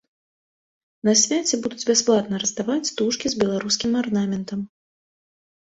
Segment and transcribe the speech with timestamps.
[1.09, 4.59] На свяце будуць бясплатна раздаваць стужкі з беларускім арнаментам.